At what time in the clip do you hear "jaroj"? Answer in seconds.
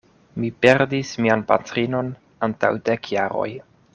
3.19-3.49